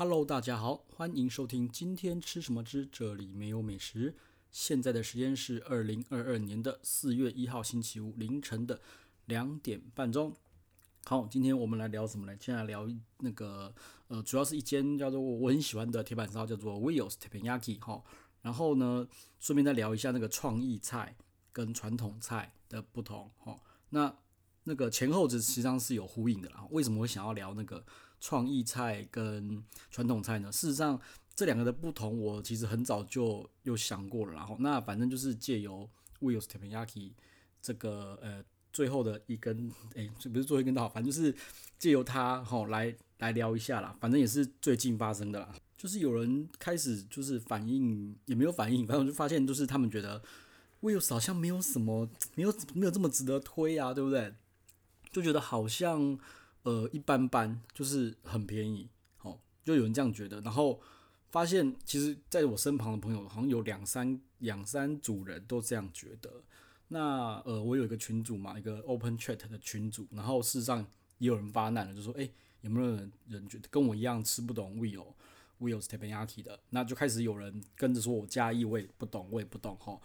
[0.00, 4.14] Hello，大家好，欢迎收听今天吃什么之这里没有美食。
[4.50, 8.80] 现在的时间是二零二二年的四月一号星期五凌晨的
[9.26, 10.34] 两点半钟。
[11.04, 12.34] 好，今天我们来聊什么呢？
[12.40, 12.88] 先来聊
[13.18, 13.74] 那个
[14.08, 18.02] 呃，主要是一间叫做我很喜欢的铁板烧，叫做 Will's Teppanyaki 哈。
[18.40, 19.06] 然后呢，
[19.38, 21.14] 顺便再聊一下那个创意菜
[21.52, 23.60] 跟传统菜的不同哈。
[23.90, 24.16] 那
[24.64, 26.66] 那个前后子实际上是有呼应的啦。
[26.70, 27.84] 为什么会想要聊那个
[28.20, 30.52] 创意菜跟传统菜呢？
[30.52, 31.00] 事实上，
[31.34, 34.32] 这两个的不同，我其实很早就有想过了。
[34.32, 35.88] 然后，那反正就是借由
[36.20, 37.14] Will's t e p a n y a k i
[37.62, 41.34] 这个呃最后的一根，哎，这不是最后一根稻，反正就是
[41.78, 43.96] 借由它哈来来聊一下啦。
[43.98, 50.22] 反正也是最近发生的啦，就是有人开始就是反应，也没有反应，反正我就发现就是他们觉得
[50.82, 54.34] Will's 好像没有什么，没有没有这么值得推啊，对不对？
[55.10, 56.18] 就觉得好像
[56.62, 60.40] 呃一般般，就是很便宜，好，就有人这样觉得。
[60.42, 60.80] 然后
[61.30, 66.42] 发现其实在我身旁的朋友，好像有两三两三组人都这样觉得。
[66.88, 70.86] 那呃，我有一个群组嘛，一个 Open Chat 的群组，然后事实上
[71.18, 72.30] 也有人发难了，就说哎，
[72.60, 75.14] 有没有人人觉得跟我一样吃不懂 Will
[75.60, 76.58] Will's Teppanyaki 的？
[76.70, 80.00] 那就开始有人跟着说我加义，我也不懂，我也不懂哈。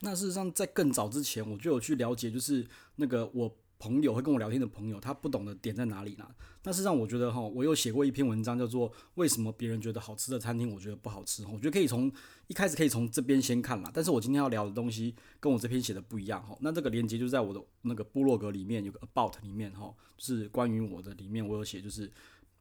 [0.00, 3.56] 那事实上在更早之前，我就有去了解，就是那个我。
[3.80, 6.28] 朋友会跟我聊天的朋友，他不懂的点在哪里呢？
[6.60, 11.42] 但是让我觉得哈，我有写过一篇文章，叫做《为什么别人觉得好吃的餐厅，我觉得不好吃》。
[11.48, 12.12] 我觉得可以从
[12.46, 13.90] 一开始可以从这边先看啦。
[13.92, 16.54] 但是我今天要聊的东西跟我这篇写的不一样哈。
[16.60, 22.12] 那这个链接就在我的那个部落格里面有个 About 里面哈，是关于我的里面我有写，就是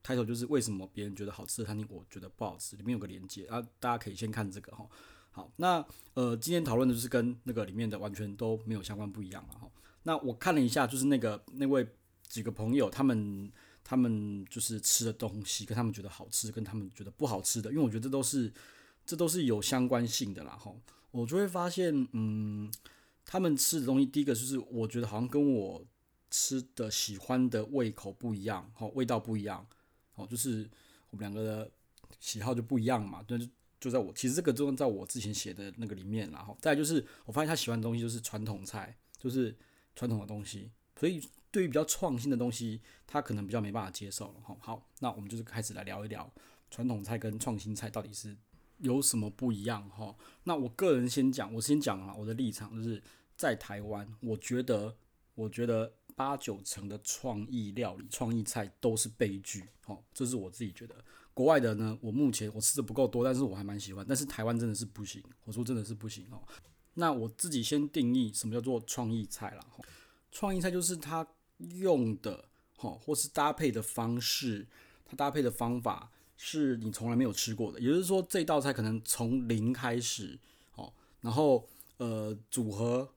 [0.01, 4.87] 开头就是为什么别人觉得好吃的餐厅，我觉得不好吃，里面有个链接啊，大家可以先看这个哈。
[5.31, 9.69] 好，那呃，今天讨论的就是跟那个里面的完全都没有相关，不一样了哈。
[10.09, 11.87] 那我看了一下，就是那个那位
[12.27, 13.51] 几个朋友，他们
[13.83, 18.51] 他们就是吃的东西，跟他们觉得好吃，跟他们觉得不好吃的，因为我觉得这都是
[19.05, 20.73] 这都是有相关性的啦，哈。
[21.11, 22.73] 我就会发现，嗯，
[23.23, 25.85] 他们吃的东西，第一个就是我觉得好像跟我
[26.31, 29.63] 吃的喜欢的胃口不一样，哈，味道不一样，
[30.15, 30.67] 哦，就是
[31.11, 31.71] 我们两个的
[32.19, 33.45] 喜好就不一样嘛，对，就
[33.79, 39.55] 就在我其实这个就在我之前写的那个里面，然后再就是我发现他喜欢的东西就是传统菜，就是。
[39.95, 44.55] 传统的东西，所以对于比较创新的东西，他可能比较没办法接受了哈。
[44.59, 46.31] 好，那我们就是开始来聊一聊
[46.69, 48.37] 传统菜跟创新菜到底是
[48.77, 50.15] 有什么不一样哈。
[50.43, 53.01] 那我个人先讲，我先讲啊，我的立场就是
[53.35, 54.95] 在台湾，我觉得，
[55.35, 60.95] 我觉得八九成的创意料理、创意菜都是悲剧，哈，这是我自己觉得。
[61.33, 64.05] 国外的呢，我目前我吃的不够多，但是我还蛮喜欢。
[64.05, 66.43] 但是台湾真的是不行，我说真的是不行哦。
[66.99, 69.65] 那我自己先定义什么叫做创意菜啦。
[70.31, 71.25] 创意菜就是它
[71.79, 72.45] 用的
[72.77, 74.67] 哈，或是搭配的方式，
[75.05, 77.79] 它搭配的方法是你从来没有吃过的。
[77.79, 80.37] 也就是说，这道菜可能从零开始，
[80.75, 81.67] 哦，然后
[81.97, 83.09] 呃组合，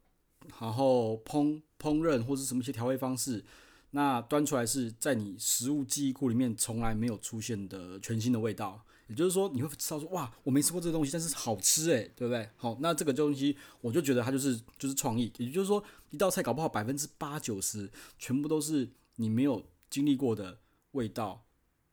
[0.61, 3.45] 然后烹烹饪或是什么一些调味方式，
[3.91, 8.85] 那端出来是在你食物记忆库里面从来没有出现的全新的味道。
[9.13, 12.49] 也就是说，你会知道说，哇，我没吃过这个东西，但是好吃诶，对不对？
[12.57, 15.31] 好，那这个东西，我就觉得它就是就是创意。
[15.37, 20.59] 也就是说，一道菜搞不好百分之八九十全部都是你没有经历过的
[20.93, 21.45] 味道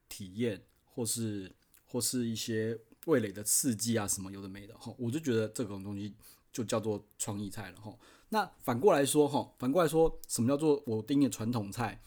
[0.08, 1.54] 体验，或是
[1.86, 4.74] 或是一些味蕾的刺激啊，什么有的没的。
[4.78, 6.16] 哈，我就觉得这种东西
[6.54, 7.82] 就叫做创意菜了。
[7.82, 7.94] 哈，
[8.30, 12.02] 那反过来说，哈，反过来说，什么叫做我定义传统菜？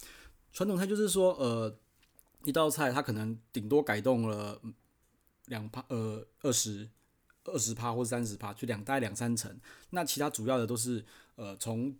[0.54, 1.78] 传统菜就是说，呃，
[2.46, 4.58] 一道菜它可能顶多改动了。
[5.47, 6.88] 两趴呃二十
[7.44, 9.58] 二十趴或者三十趴，就两大概两三成。
[9.91, 11.04] 那其他主要的都是
[11.34, 11.94] 呃从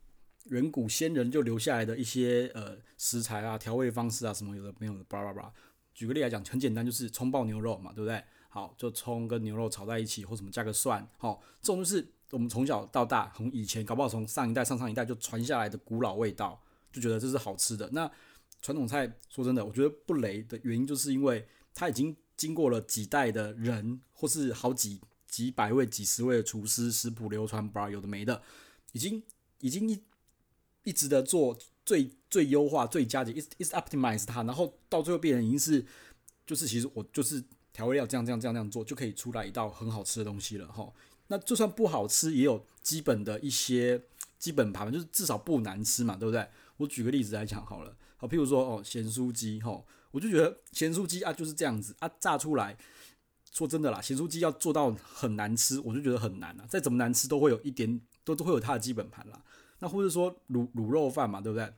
[0.47, 5.53] 远古先人就留下来的一些呃食材啊、调味方式啊什么有的没有的，巴拉巴拉。
[5.95, 8.23] 举个例来讲，很简单，就是葱爆牛肉嘛，对不对？
[8.49, 17.89] 好，就葱跟牛肉炒在一起，或什么加个蒜，好，这种就是我们从小到大，从以前搞不好从上一代、上上一代就传下来的古老味道，就觉得这是好吃的。
[17.93, 18.11] 那
[18.61, 22.17] 传统菜说真的，我觉得不雷的原因，就是因为它已经。
[22.43, 28.43] 经过了几代的人，或是好几几百位、几十位的厨师，食谱流传，不有的没的，
[28.91, 29.23] 已经
[29.61, 30.03] 已经一
[30.83, 31.57] 一直的做
[31.87, 35.87] 最最优化、最佳解，一一直 optimize 它，然后到最后变成已经是，
[36.45, 37.41] 就是其实我就是
[37.73, 40.93] 调味料这样这样这样这样做，就可以出来一道很好吃的东西了哈。
[41.29, 44.03] 那就算不好吃，也有基本的一些
[44.41, 46.45] 基本盘，就是至少不难吃嘛，对不对？
[46.79, 49.85] 我举个例子来讲好了，好，譬如说哦，咸酥鸡哈。
[50.13, 52.77] 我就觉得咸酥鸡啊就是这样子啊，炸出来，
[53.51, 56.65] 说真的啦，咸酥鸡要做到很难吃，我就觉得很难啊。
[56.69, 59.43] 再怎么难吃，都会有一点，都都会有它的基本盘啦。
[59.81, 61.73] 那或者说卤卤肉饭嘛，对不对？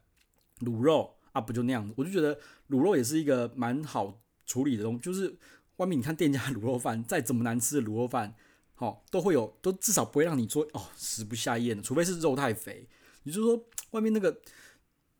[0.61, 1.95] 卤肉啊，不就那样子？
[1.97, 2.39] 我就觉得
[2.69, 5.35] 卤肉也是一个蛮好处理的东西，就是
[5.77, 8.35] 外面你看店家卤肉饭，再怎么难吃的卤肉饭，
[8.75, 12.89] 好、都会有，都至少不会让你说哦食不下咽，除非是肉太肥。
[13.25, 14.39] 也就是说，外面那个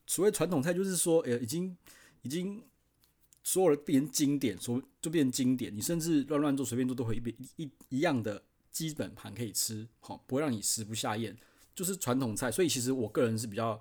[0.07, 1.75] 所谓传统菜，就是说，呃，已经
[2.21, 2.63] 已经
[3.45, 5.73] 所有的变经典，所就变经典。
[5.73, 8.43] 你甚至乱乱做，随便做都会一一一样的
[8.73, 11.37] 基本盘可以吃，好、不会让你食不下咽，
[11.77, 12.51] 就是传统菜。
[12.51, 13.81] 所以其实我个人是比较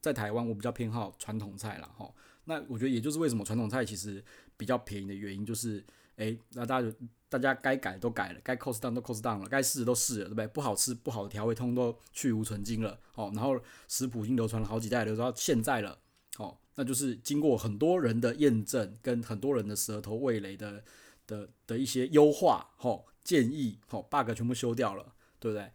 [0.00, 1.88] 在台湾，我比较偏好传统菜啦。
[1.96, 2.12] 哈、
[2.46, 4.24] 那我觉得也就是为什么传统菜其实
[4.56, 5.84] 比较便宜的原因，就是。
[6.16, 6.96] 诶，那大家就
[7.28, 10.46] 大家该改都改了，该 cost down 都 cost down 了，该试都试了，对不对？
[10.46, 15.98] 不好吃、不好的调味通都去无存菁了，哦，然后食谱已经流传了好几代，流传到现在了，
[16.38, 20.82] 哦，那就是经过很多人的验证，跟很多人的舌头味蕾的
[21.26, 25.70] 的的一些优化，哦，建议，哦，bug 全部修掉了，对不对？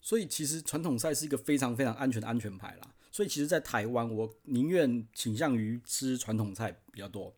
[0.00, 2.94] 所以其实传统菜是一个非常非常安全的安全牌啦。
[3.10, 7.34] 所以其实，在台湾，我宁愿倾向于吃传统菜比较多，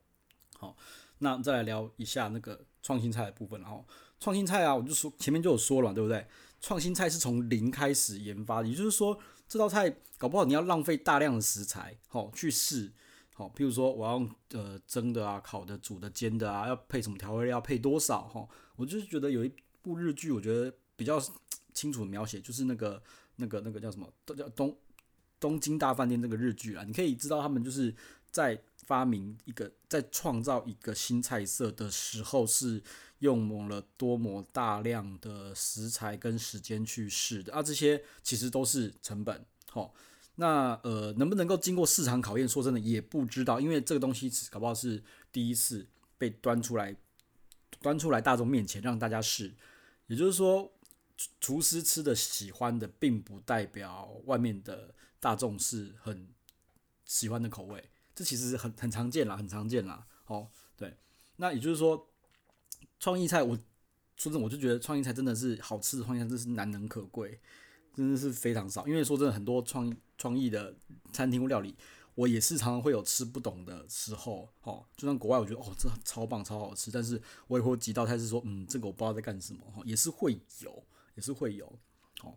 [0.59, 0.77] 好。
[1.19, 3.87] 那再来聊一下那个创新菜的部分，然后
[4.21, 6.27] 创新菜啊，我就说前面就有说了，对不对？
[6.61, 9.19] 创新菜是从零开始研发的，也就是说
[9.49, 12.93] 这道菜搞不好你要浪费大量的食材，好去试，
[13.35, 18.49] 好，譬如说我要用呃蒸的啊、烤的、煮的、煎的啊，要配什么调味料，配多少哈？
[18.77, 19.53] 我就是觉得有一
[19.83, 21.21] 部日剧，我觉得比较
[21.75, 23.03] 清楚的描写，就是那个
[23.37, 24.75] 那个那个叫什么，都叫东
[25.39, 27.95] 东京大饭店那个日剧啊，你可以知道他们就是
[28.31, 28.59] 在。
[28.87, 32.83] 发明一个，在创造一个新菜色的时候，是
[33.21, 37.63] 用了多么大量的食材跟时间去试的啊！
[37.63, 39.43] 这些其实都是成本，
[39.73, 39.91] 齁。
[40.37, 42.49] 那呃，能不能够经过市场考验？
[42.49, 45.87] 说真的，也不知道，因为这个东西搞不好是第一次
[46.19, 46.97] 被端出来，
[47.81, 49.55] 端出来大众面前让大家试。
[50.07, 50.73] 也就是说，
[51.41, 56.29] 厨师吃的喜欢的，并不代表外面的大众是很
[57.05, 57.91] 喜欢的口味。
[58.15, 60.07] 这其实很很常见啦，很常见啦。
[60.27, 60.97] 哦，对，
[61.37, 62.11] 那也就是说，
[62.99, 63.57] 创意菜，我
[64.17, 67.41] 说真的，我就觉得创意菜真的是好吃的创意菜，真是难能可贵，
[67.94, 68.87] 真的是非常少。
[68.87, 70.75] 因为说真的，很多创创意的
[71.12, 71.75] 餐厅或料理，
[72.14, 74.49] 我也是常常会有吃不懂的时候。
[74.62, 79.64] 哦，就像国外，我觉得哦，这超棒，超好吃，但是我也会几道菜是说，嗯，这个我不知道在干什么。
[79.70, 81.67] 哈，也是会有，也是会有。
[82.23, 82.37] 哦，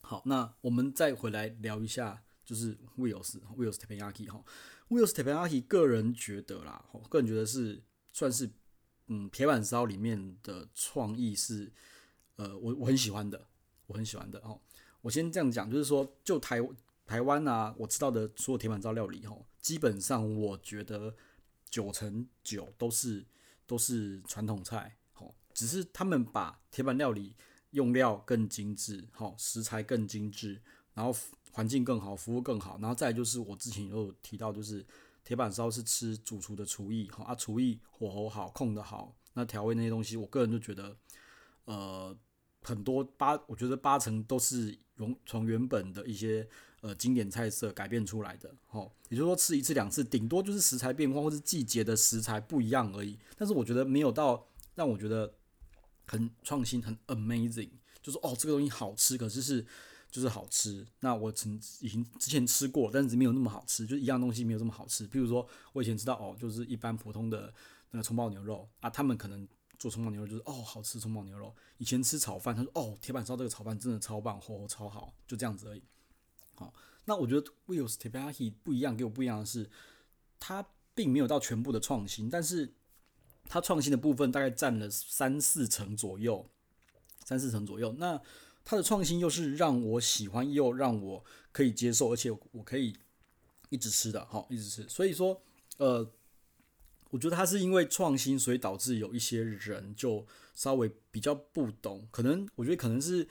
[0.00, 4.44] 好，那我们再回来聊一下，就是 Will's Will's Teppanyaki 哈。
[4.88, 7.82] Will's Teppanyaki 个人觉得啦，个人觉得是
[8.12, 8.50] 算是
[9.06, 11.72] 嗯铁板烧里面的创意是
[12.36, 13.46] 呃我我很喜欢的，
[13.86, 14.60] 我很喜欢的哦。
[15.00, 16.60] 我先这样讲，就是说就台
[17.06, 21.14] 台湾啊，我知道的所有铁板烧料理吼，基本上我觉得
[21.68, 23.26] 九成九都是
[23.66, 27.34] 都是传统菜哦，只是他们把铁板料理
[27.70, 30.60] 用料更精致，好食材更精致，
[30.94, 31.14] 然后。
[31.52, 34.86] 环境更好，服务更好，然后再就是我之前有提到，就是
[35.24, 40.96] 铁板烧是吃主厨的厨艺，哈啊，厨艺火候好，控得好，那调味那些东西，我个人就觉得，
[41.64, 42.16] 呃，
[42.62, 46.48] 很多八，我觉得八成都是从从原本的一些
[46.80, 55.32] 呃经典菜色改变出来的，吼，也就是说吃一次两次，顶多就是食材变化或是季节的食材不一样而已，但是我觉得没有到让我觉得
[56.06, 57.70] 很创新、很 amazing，
[58.02, 59.66] 就是哦这个东西好吃，可是是。
[60.12, 65.08] 就是好吃，那我曾已经之前吃过，但是没有那么好吃，就一样东西没有这么好吃。
[65.08, 67.54] 譬如说，我以前知道哦，就是一般普通的
[67.92, 69.46] 那个葱爆牛肉啊，他们可能
[69.80, 71.52] 做葱爆牛肉就是哦好吃葱爆牛肉。
[71.78, 75.82] 以前吃炒饭，他说哦铁板烧这个炒饭真的超棒，火候超好，就这样子而已。
[76.54, 76.72] 好，
[77.06, 79.70] 那我觉得 Wells Tepapi 不一样，给我不一样的是，
[80.38, 80.64] 它
[80.94, 82.74] 并没有到全部的创新，但是
[83.46, 86.50] 它创新的部分大概占了三四成左右，
[87.24, 87.94] 三四成左右。
[87.98, 88.20] 那
[88.62, 92.94] 它的创新又是让我喜欢，又让我可以接受，而且我可以
[93.70, 94.86] 一直吃的，好，一直吃。
[94.86, 95.40] 所以说，
[95.78, 96.12] 呃，
[97.10, 102.08] 我觉得它是因为创新，所以导致有一些人就稍微比较不懂。
[102.10, 103.26] 可能我觉得可能是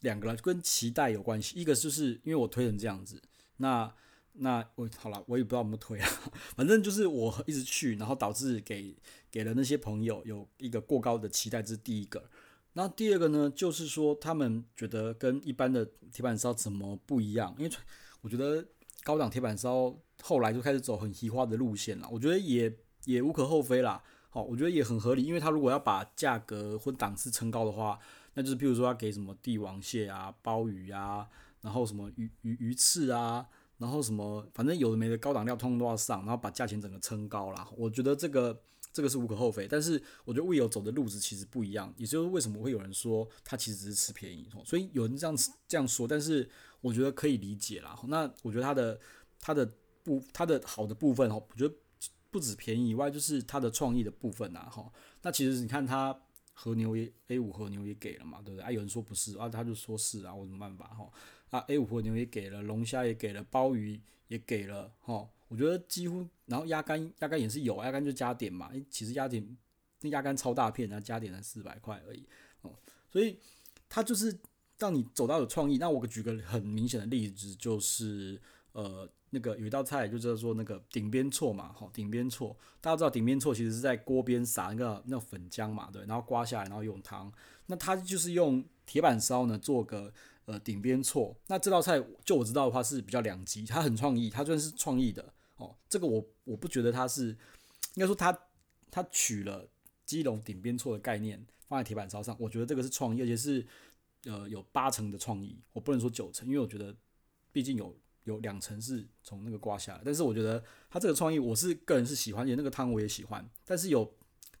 [0.00, 1.58] 两个啦，跟期待有关系。
[1.58, 3.22] 一个就是因为我推成这样子，
[3.58, 3.92] 那
[4.34, 6.08] 那我好了，我也不知道怎么推啊。
[6.56, 8.96] 反正就是我一直去，然后导致给
[9.30, 12.28] 给了那些朋友有一个过高的期待，这是第一个。
[12.72, 17.54] 那第二个呢，就是说他们觉得跟一般的铁板烧怎么不一样？
[17.58, 17.70] 因为
[18.22, 18.66] 我觉得
[19.04, 24.02] 高档铁板烧后来就开始走很西化的路线了，我觉得也也无可厚非啦。
[24.30, 27.98] 好，我觉得也很合理，因为他如果要把价格或档次撑高的话，
[28.34, 31.28] 那就是譬如说要给什么帝王蟹啊、鲍鱼啊，
[31.60, 33.46] 然后什么鱼鱼鱼翅啊，
[33.78, 37.68] 然后什么反正有的没的高档料通通都要上，然后把价钱整个撑高啦。
[37.76, 38.62] 我觉得这个。
[38.94, 39.92] 这个是无可厚非，但是
[40.22, 45.34] 我觉得 Will 走的路子其实不一样，也就是为什么会有人说他其实只是吃便宜，所以有人这样
[45.66, 46.46] 这样说，但是
[46.82, 47.98] 我觉得可以理解啦。
[48.08, 49.00] 那我觉得他的
[49.40, 49.66] 他的
[50.04, 51.74] 部他的好的部分哦，我觉得
[52.32, 54.90] 不止便宜以外，就是它的创意的部分啊，哈。
[55.20, 56.18] 那其实你看它
[56.54, 58.64] 和牛也 A 五和牛也给了嘛，对不对？
[58.64, 61.12] 啊，有人说不是啊，他就说是啊，我怎么办法哈？
[61.50, 65.28] 啊，A 五和牛也给了，龙虾也给了，鲍鱼也给了，哈。
[65.48, 69.46] 我觉得几乎，然后鸭肝鸭肝也是有，鸭肝就加点嘛，其实鸭点
[70.00, 72.26] 那鸭肝超大片，然后加点才四百块而已，
[72.62, 72.74] 哦，
[73.10, 73.38] 所以
[73.90, 74.34] 它就是
[74.78, 75.76] 让你走到有创意。
[75.76, 78.40] 那我举个很明显的例子，就是
[78.72, 79.06] 呃。
[79.34, 87.32] 那个有一道菜就叫做那个顶边错嘛，哈，顶边错，大家知道顶边错其实是在锅边撒那个那个粉浆嘛，对，然后刮下来，然后用汤，
[87.64, 90.12] 那它就是用铁板烧呢做个
[90.44, 97.28] 呃顶边错，那这道菜就我知道的话是比较两极，它很创意，它算是创意的哦，这个我我不觉得它是，
[97.94, 98.38] 应该说它
[98.90, 99.66] 它取了
[100.04, 103.66] 基隆顶边错的概念放在铁板烧上，我觉得这个是创意，而且是
[104.26, 106.94] 呃有八成的创意，我不能说九成，因为我觉得
[107.50, 107.96] 毕竟有。
[108.24, 114.14] 有两层是从那个刮下来，但是我觉得他这个创意，我是个人是喜欢，也那个汤我也喜欢，但是有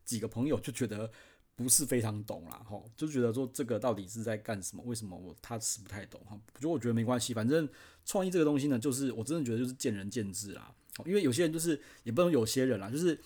[0.04, 1.08] 几个朋友就觉得
[1.54, 4.82] 不是非常懂啦，吼，就觉得说这个到底是在干什么？
[4.84, 6.36] 为什么我他吃不太懂哈？
[6.52, 7.68] 不过我觉得没关系，反正
[8.04, 10.74] 创意这个东西呢，就是我真的觉得就是见仁见智啦，
[11.06, 13.16] 因为有些人就是也不能有些人啦，就是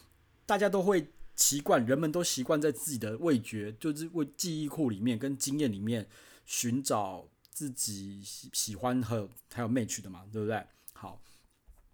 [0.44, 6.06] 大家都会习惯，人们都习惯在自己的味觉，就是为记忆库里面跟经验里面
[6.44, 7.28] 寻找。
[7.56, 10.62] 自己喜喜欢和还有 match 的嘛，对不对？
[10.92, 11.18] 好，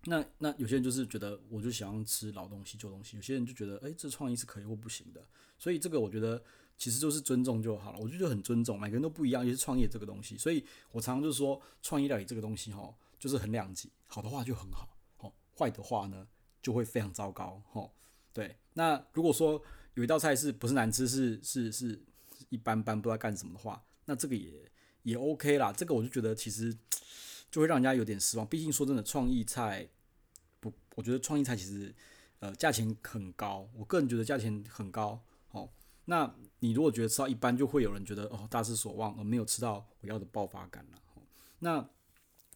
[0.06, 5.24] 那那有些人就是觉得我就喜欢吃老东西旧东西，有些人就觉得哎，这创意是可以或不行的。
[5.60, 6.42] 所以这个我觉得
[6.76, 10.36] 其实就是尊重就好了，我觉得就很尊重，每个人都不一样，也是创业这个东西。
[10.36, 14.88] 所以我常常就是说，创意料理这个东西哈，就是很两极，好的话就很好，
[15.18, 16.26] 哦，坏的话呢
[16.60, 17.88] 就会非常糟糕，哦，
[18.32, 18.56] 对。
[18.72, 19.62] 那如果说
[19.94, 22.04] 有一道菜是不是难吃，是是是
[22.48, 24.50] 一般般，不知道干什么的话，那这个也。
[25.02, 26.76] 也 OK 啦，这个我就觉得其实
[27.50, 28.46] 就会让人家有点失望。
[28.46, 29.88] 毕竟说真的，创意菜
[30.60, 31.94] 不，我觉得创意菜其实
[32.38, 35.20] 呃价钱很高，我个人觉得价钱很高。
[35.50, 35.68] 哦，
[36.04, 40.98] 那你如果觉得吃到一般，就会有人觉得哦大失所望，而没有吃到我要的爆发感了。
[41.14, 41.22] 哦，
[41.58, 41.88] 那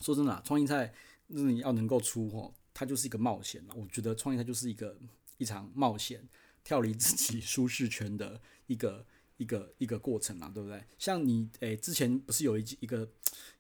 [0.01, 0.95] 说真的，创意菜
[1.27, 3.75] 那你要能够出哦，它就是一个冒险嘛。
[3.77, 4.97] 我觉得创意菜就是一个
[5.39, 6.29] 一场冒险，
[6.63, 9.05] 跳离自己舒适圈的一个。
[9.37, 10.83] 一个一个过程嘛，对不对？
[10.99, 13.09] 像你诶、之前不是有一一个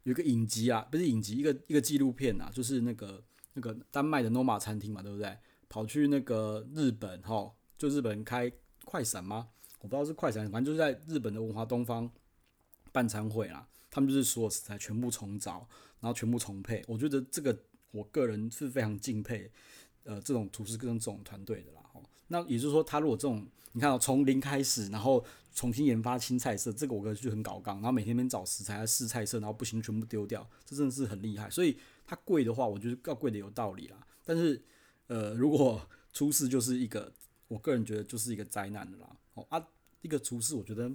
[0.04, 3.22] 有一个影集啊，不是影集，一个一个纪录片啊，就是那个
[3.54, 5.36] 那个丹麦的 Noma 餐厅嘛，对不对？
[5.68, 8.50] 跑去那个日本哈，就日本开
[8.84, 9.48] 快闪吗？
[9.80, 12.10] 我不知道是快闪，反正就是在日本的文华东方
[12.92, 13.68] 办餐会啦。
[13.90, 15.66] 他们就是所有食材全部重找，
[16.00, 16.82] 然后全部重配。
[16.86, 17.58] 我觉得这个
[17.90, 19.50] 我个人是非常敬佩，
[20.04, 21.82] 呃，这种厨师跟这种团队的啦。
[22.28, 31.48] 那也就是说，他如果这种，你看哦从零开始，然后重新研发新菜色，这个我觉得就很搞刚，然后每天边找食材来试菜色，然后不行全部丢掉，这真的是很厉害。
[31.48, 33.96] 所以它贵的话，我觉得要贵的有道理啦。
[34.24, 34.60] 但是，
[35.06, 35.80] 呃，如果
[36.12, 37.12] 出事就是一个，
[37.48, 39.16] 我个人觉得就是一个灾难的啦。
[39.34, 39.62] 哦啊，
[40.02, 40.90] 一个厨师，我觉得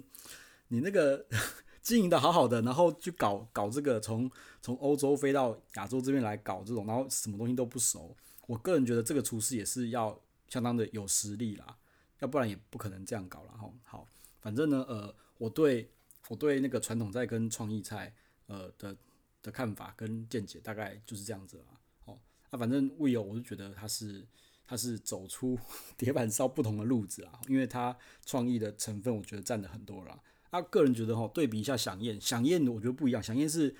[0.68, 1.24] 你那个
[1.80, 8.14] 经营的好好的，然后去搞搞这个，从从欧洲飞到亚洲这边来搞这种，然后什么东西都不熟，
[8.46, 10.20] 我个人觉得这个厨师也是要。
[10.52, 11.78] 相当的有实力啦，
[12.18, 13.72] 要不然也不可能这样搞了哈。
[13.84, 14.06] 好，
[14.38, 15.88] 反正呢，呃，我对
[16.28, 18.14] 我对那个传统菜跟创意菜，
[18.48, 18.94] 呃的
[19.40, 21.80] 的看法跟见解大概就是这样子啦。
[22.04, 24.26] 哦，那反正 Will，我就觉得他是
[24.66, 25.58] 他是走出
[25.96, 30.20] 铁板烧不同的路子啊，因为他创意的成分我觉得占了很多啦。
[30.50, 33.74] 啊，个人觉得哈，对比一下饗宴，饗宴我觉得不一样，响宴是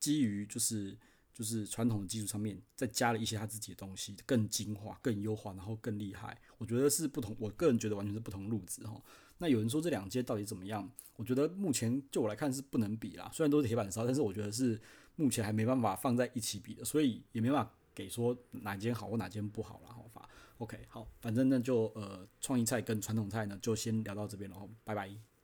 [0.00, 0.96] 基于就是。
[1.36, 6.40] 就是传统的基础上面再加了一些他自己的东西，更精华、更优化，然后更厉害。
[6.56, 8.98] 我觉得是不同，我个人觉得完全是不同路子哈。
[9.36, 10.90] 那有人说这两间到底怎么样？
[11.16, 13.30] 我觉得目前就我来看是不能比啦。
[13.34, 14.80] 虽然都是铁板烧，但是我觉得是
[15.16, 19.90] 目前还没办法放在一起比的，所以也没办法给说哪间好或哪间不好啦。
[19.90, 20.26] 好吧
[20.56, 25.35] ，OK，好，反正呢就呃创意菜跟传统菜呢就先聊到这边然后，拜拜。